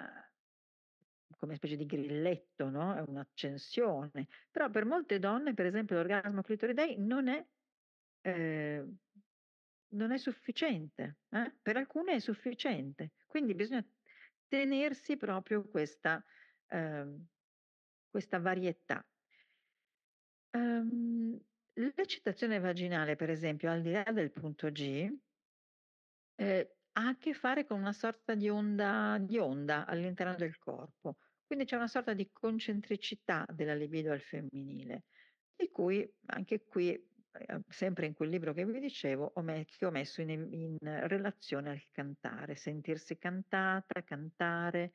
come 1.39 1.55
specie 1.55 1.77
di 1.77 1.87
grilletto, 1.87 2.69
no? 2.69 2.95
È 2.95 3.01
un'accensione. 3.01 4.27
Però 4.51 4.69
per 4.69 4.85
molte 4.85 5.19
donne, 5.19 5.55
per 5.55 5.67
esempio, 5.67 5.97
l'orgasmo 5.97 6.43
clitoridei 6.43 6.97
non 6.99 7.29
è, 7.29 7.47
eh, 8.23 8.85
non 9.91 10.13
è 10.13 10.19
sufficiente. 10.19 11.19
Eh? 11.31 11.55
Per 11.63 11.77
alcune 11.77 12.15
è 12.15 12.19
sufficiente. 12.19 13.13
Quindi 13.27 13.55
bisogna 13.55 13.87
tenersi 14.49 15.17
proprio 15.17 15.67
questa, 15.69 16.23
eh, 16.67 17.19
questa 18.11 18.41
varietà. 18.41 19.07
Um, 20.51 21.39
l'eccitazione 21.75 22.59
vaginale, 22.59 23.17
per 23.17 23.31
esempio, 23.31 23.71
al 23.71 23.81
di 23.81 23.93
là 23.93 24.03
del 24.13 24.33
punto 24.33 24.71
G, 24.71 25.09
eh, 26.35 26.78
ha 26.99 27.09
a 27.09 27.17
che 27.17 27.33
fare 27.33 27.65
con 27.65 27.79
una 27.79 27.93
sorta 27.93 28.35
di 28.35 28.49
onda, 28.49 29.19
di 29.21 29.39
onda 29.39 29.87
all'interno 29.87 30.35
del 30.35 30.59
corpo. 30.59 31.17
Quindi 31.47 31.65
c'è 31.65 31.77
una 31.77 31.87
sorta 31.87 32.13
di 32.13 32.29
concentricità 32.33 33.47
della 33.53 33.75
libido 33.75 34.13
al 34.13 34.21
femminile, 34.21 35.05
di 35.55 35.71
cui 35.71 36.13
anche 36.27 36.65
qui, 36.65 36.93
eh, 36.93 37.61
sempre 37.69 38.07
in 38.07 38.15
quel 38.15 38.29
libro 38.31 38.53
che 38.53 38.67
vi 38.67 38.81
dicevo, 38.81 39.31
ho 39.35 39.43
me- 39.43 39.65
che 39.65 39.87
ho 39.87 39.91
messo 39.91 40.21
in, 40.23 40.31
in 40.31 40.77
relazione 40.81 41.71
al 41.71 41.83
cantare, 41.93 42.57
sentirsi 42.57 43.17
cantata, 43.17 44.03
cantare, 44.03 44.93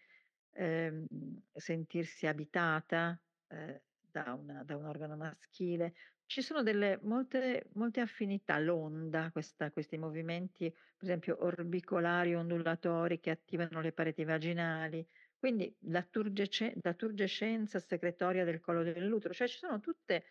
ehm, 0.51 1.05
sentirsi 1.53 2.27
abitata 2.27 3.19
eh, 3.47 3.81
da, 4.13 4.33
una, 4.33 4.63
da, 4.63 4.77
un 4.77 4.85
organo 4.85 5.17
maschile. 5.17 5.95
Ci 6.25 6.41
sono 6.41 6.61
delle, 6.61 6.99
molte, 7.01 7.69
molte 7.73 7.99
affinità, 7.99 8.59
l'onda, 8.59 9.31
questa, 9.31 9.71
questi 9.71 9.97
movimenti, 9.97 10.69
per 10.69 11.03
esempio 11.03 11.43
orbicolari, 11.43 12.35
ondulatori 12.35 13.19
che 13.19 13.31
attivano 13.31 13.81
le 13.81 13.91
pareti 13.91 14.23
vaginali, 14.23 15.05
quindi 15.37 15.75
la, 15.87 16.03
turgece, 16.03 16.75
la 16.81 16.93
turgescenza 16.93 17.79
secretoria 17.79 18.45
del 18.45 18.61
collo 18.61 18.83
dell'utero, 18.83 19.33
cioè 19.33 19.47
ci 19.47 19.57
sono 19.57 19.79
tutte 19.79 20.25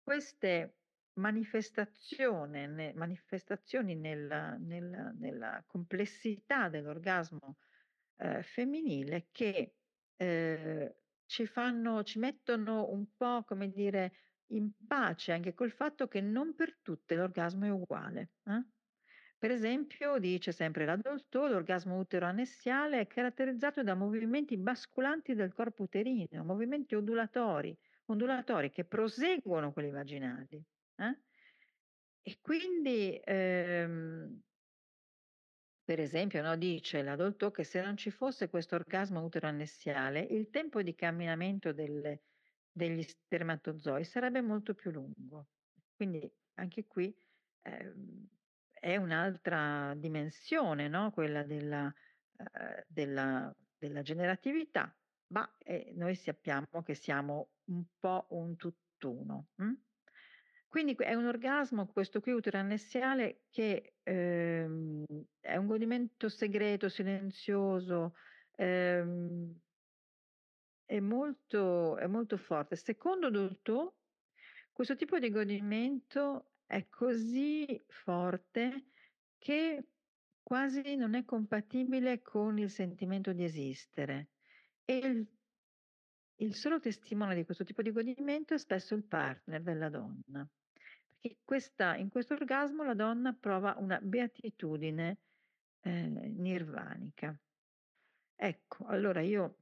queste 0.00 0.76
manifestazioni, 1.14 2.66
ne, 2.68 2.92
manifestazioni 2.94 3.96
nella, 3.96 4.56
nella, 4.56 5.12
nella 5.18 5.62
complessità 5.66 6.68
dell'orgasmo 6.68 7.56
eh, 8.16 8.42
femminile 8.42 9.28
che 9.32 9.74
eh, 10.16 10.94
ci 11.28 11.46
fanno, 11.46 12.02
ci 12.02 12.18
mettono 12.18 12.90
un 12.90 13.04
po', 13.14 13.44
come 13.44 13.68
dire, 13.70 14.12
in 14.52 14.70
pace 14.86 15.32
anche 15.32 15.52
col 15.52 15.70
fatto 15.70 16.08
che 16.08 16.22
non 16.22 16.54
per 16.54 16.78
tutte 16.80 17.14
l'orgasmo 17.14 17.66
è 17.66 17.70
uguale. 17.70 18.30
Eh? 18.44 18.66
Per 19.36 19.50
esempio, 19.50 20.18
dice 20.18 20.52
sempre 20.52 20.86
l'adulto, 20.86 21.46
l'orgasmo 21.46 21.98
utero-annessiale 21.98 23.00
è 23.00 23.06
caratterizzato 23.06 23.82
da 23.82 23.94
movimenti 23.94 24.56
basculanti 24.56 25.34
del 25.34 25.52
corpo 25.52 25.82
uterino, 25.82 26.42
movimenti 26.44 26.94
ondulatori, 26.94 27.76
ondulatori 28.06 28.70
che 28.70 28.84
proseguono 28.84 29.72
quelli 29.72 29.90
vaginali. 29.90 30.64
Eh? 30.96 31.18
E 32.22 32.38
quindi 32.40 33.20
ehm, 33.22 34.40
per 35.88 36.00
esempio, 36.00 36.42
no, 36.42 36.54
dice 36.54 37.00
l'adulto 37.00 37.50
che 37.50 37.64
se 37.64 37.80
non 37.80 37.96
ci 37.96 38.10
fosse 38.10 38.50
questo 38.50 38.74
orgasmo 38.74 39.24
uteroannessiale, 39.24 40.20
il 40.20 40.50
tempo 40.50 40.82
di 40.82 40.94
camminamento 40.94 41.72
delle, 41.72 42.24
degli 42.70 43.02
spermatozoi 43.02 44.04
sarebbe 44.04 44.42
molto 44.42 44.74
più 44.74 44.90
lungo. 44.90 45.46
Quindi 45.96 46.30
anche 46.56 46.86
qui 46.86 47.16
eh, 47.62 47.94
è 48.70 48.96
un'altra 48.96 49.94
dimensione, 49.96 50.88
no? 50.88 51.10
quella 51.10 51.42
della, 51.42 51.90
eh, 52.36 52.84
della, 52.86 53.50
della, 53.78 54.02
generatività, 54.02 54.94
ma 55.28 55.50
eh, 55.56 55.94
noi 55.96 56.14
sappiamo 56.16 56.82
che 56.84 56.94
siamo 56.94 57.52
un 57.70 57.82
po' 57.98 58.26
un 58.32 58.56
tutt'uno. 58.56 59.46
Hm? 59.54 59.72
Quindi 60.68 60.94
è 60.96 61.14
un 61.14 61.26
orgasmo, 61.26 61.86
questo 61.86 62.20
qui 62.20 62.32
uteroannessiale, 62.32 63.44
che 63.50 63.94
ehm, 64.02 65.04
è 65.40 65.56
un 65.56 65.66
godimento 65.66 66.28
segreto, 66.28 66.90
silenzioso, 66.90 68.14
ehm, 68.56 69.58
è, 70.84 71.00
molto, 71.00 71.96
è 71.96 72.06
molto 72.06 72.36
forte. 72.36 72.76
Secondo 72.76 73.30
Dolto, 73.30 73.96
questo 74.72 74.94
tipo 74.94 75.18
di 75.18 75.30
godimento 75.30 76.52
è 76.66 76.86
così 76.88 77.82
forte 77.88 78.88
che 79.38 79.88
quasi 80.42 80.96
non 80.96 81.14
è 81.14 81.24
compatibile 81.24 82.20
con 82.20 82.58
il 82.58 82.70
sentimento 82.70 83.32
di 83.32 83.44
esistere. 83.44 84.28
E 84.84 84.96
il 84.98 85.28
il 86.40 86.54
solo 86.54 86.78
testimone 86.78 87.34
di 87.34 87.44
questo 87.44 87.64
tipo 87.64 87.82
di 87.82 87.90
godimento 87.90 88.54
è 88.54 88.58
spesso 88.58 88.94
il 88.94 89.04
partner 89.04 89.62
della 89.62 89.88
donna, 89.88 90.48
perché 91.20 91.38
questa, 91.44 91.96
in 91.96 92.08
questo 92.08 92.34
orgasmo 92.34 92.84
la 92.84 92.94
donna 92.94 93.32
prova 93.32 93.74
una 93.78 93.98
beatitudine 94.00 95.18
eh, 95.80 95.90
nirvanica. 95.90 97.38
Ecco, 98.36 98.86
allora 98.86 99.20
io 99.20 99.56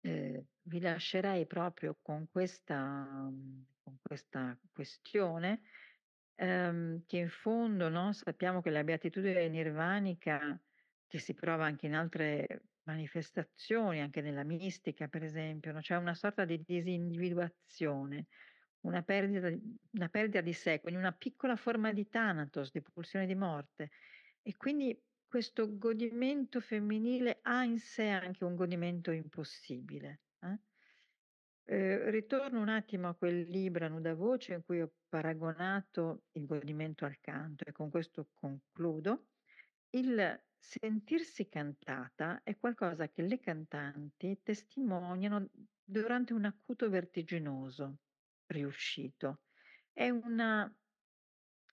eh, 0.00 0.46
vi 0.62 0.80
lascerei 0.80 1.46
proprio 1.46 1.98
con 2.02 2.28
questa, 2.28 3.30
con 3.82 3.98
questa 4.02 4.58
questione, 4.72 5.62
ehm, 6.34 7.04
che 7.06 7.18
in 7.18 7.28
fondo 7.28 7.88
no, 7.88 8.12
sappiamo 8.12 8.60
che 8.60 8.70
la 8.70 8.82
beatitudine 8.82 9.48
nirvanica, 9.48 10.60
che 11.06 11.18
si 11.18 11.34
prova 11.34 11.64
anche 11.64 11.86
in 11.86 11.94
altre 11.94 12.64
manifestazioni, 12.84 14.00
anche 14.00 14.20
nella 14.20 14.42
mistica 14.42 15.06
per 15.06 15.22
esempio, 15.22 15.72
no? 15.72 15.80
c'è 15.80 15.96
una 15.96 16.14
sorta 16.14 16.44
di 16.44 16.62
disindividuazione, 16.66 18.26
una 18.84 19.02
perdita, 19.02 19.50
una 19.92 20.08
perdita 20.08 20.40
di 20.40 20.52
sé, 20.52 20.80
quindi 20.80 21.00
una 21.00 21.12
piccola 21.12 21.56
forma 21.56 21.92
di 21.92 22.08
Thanatos, 22.08 22.70
di 22.70 22.80
pulsione 22.80 23.26
di 23.26 23.34
morte. 23.34 23.90
E 24.42 24.56
quindi 24.56 24.98
questo 25.26 25.76
godimento 25.76 26.60
femminile 26.60 27.38
ha 27.42 27.64
in 27.64 27.78
sé 27.78 28.08
anche 28.08 28.44
un 28.44 28.54
godimento 28.54 29.10
impossibile. 29.10 30.20
Eh? 30.40 30.58
Eh, 31.66 32.10
ritorno 32.10 32.60
un 32.60 32.68
attimo 32.68 33.08
a 33.08 33.14
quel 33.14 33.48
libro 33.48 33.86
a 33.86 33.88
nuda 33.88 34.14
voce 34.14 34.52
in 34.52 34.64
cui 34.64 34.82
ho 34.82 34.92
paragonato 35.08 36.24
il 36.32 36.44
godimento 36.44 37.06
al 37.06 37.18
canto 37.20 37.64
e 37.64 37.72
con 37.72 37.90
questo 37.90 38.28
concludo. 38.34 39.28
Il 39.90 40.42
sentirsi 40.58 41.48
cantata 41.48 42.42
è 42.42 42.56
qualcosa 42.58 43.08
che 43.08 43.22
le 43.22 43.40
cantanti 43.40 44.40
testimoniano 44.42 45.48
durante 45.82 46.34
un 46.34 46.44
acuto 46.44 46.90
vertiginoso 46.90 47.98
riuscito. 48.46 49.40
È 49.92 50.08
una 50.08 50.72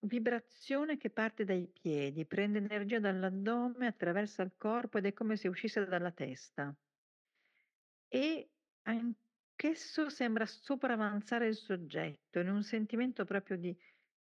vibrazione 0.02 0.98
che 0.98 1.10
parte 1.10 1.44
dai 1.44 1.68
piedi, 1.68 2.26
prende 2.26 2.60
energia 2.60 3.00
dall'addome, 3.00 3.88
attraversa 3.88 4.42
il 4.44 4.54
corpo 4.58 4.98
ed 4.98 5.06
è 5.06 5.14
come 5.14 5.36
se 5.36 5.48
uscisse 5.48 5.86
dalla 5.86 6.12
testa. 6.12 6.76
E 8.08 8.50
che 9.56 9.68
esso 9.68 10.10
sembra 10.10 10.46
sopravanzare 10.46 11.48
il 11.48 11.56
soggetto 11.56 12.40
in 12.40 12.50
un 12.50 12.64
sentimento 12.64 13.26
proprio 13.26 13.58
di 13.58 13.78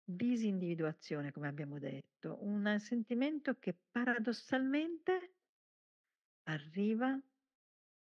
disindividuazione, 0.03 1.31
come 1.31 1.47
abbiamo 1.47 1.79
detto, 1.79 2.37
un 2.43 2.77
sentimento 2.79 3.57
che 3.57 3.75
paradossalmente 3.89 5.33
arriva 6.43 7.19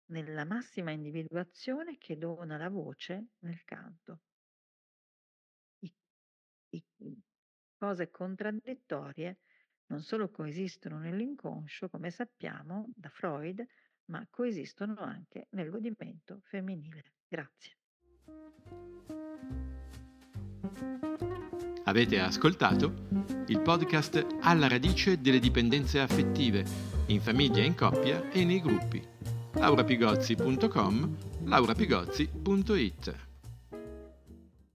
nella 0.08 0.46
massima 0.46 0.92
individuazione 0.92 1.98
che 1.98 2.18
dona 2.18 2.58
la 2.58 2.70
voce 2.70 3.30
nel 3.40 3.64
canto. 3.64 4.25
I, 6.76 6.84
i, 6.98 7.22
cose 7.78 8.10
contraddittorie 8.10 9.40
non 9.88 10.02
solo 10.02 10.30
coesistono 10.30 10.98
nell'inconscio, 10.98 11.90
come 11.90 12.10
sappiamo 12.10 12.90
da 12.96 13.10
Freud, 13.10 13.64
ma 14.06 14.26
coesistono 14.30 14.96
anche 15.00 15.48
nel 15.52 15.70
godimento 15.70 16.42
femminile. 16.44 17.14
Grazie. 17.28 17.78
Avete 21.84 22.20
ascoltato 22.20 22.94
il 23.48 23.62
podcast 23.62 24.26
Alla 24.42 24.68
radice 24.68 25.22
delle 25.22 25.40
dipendenze 25.40 26.00
affettive, 26.00 26.66
in 27.08 27.22
famiglia, 27.22 27.62
in 27.62 27.76
coppia 27.76 28.28
e 28.32 28.44
nei 28.44 28.60
gruppi. 28.60 29.08
laurapigozzi.com, 29.54 31.18
laurapigozzi.it 31.44 33.25